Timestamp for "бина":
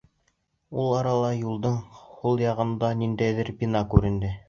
3.65-3.89